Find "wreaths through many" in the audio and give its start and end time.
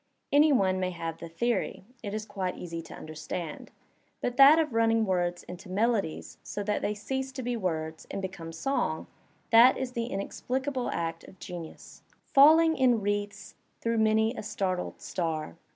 13.01-14.33